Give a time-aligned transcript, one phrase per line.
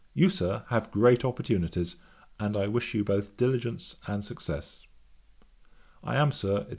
[0.15, 1.95] You, Sir, have great opportunities,
[2.39, 4.81] and I wish you both diligence and success.
[6.03, 6.69] 'I am, Sir, &c.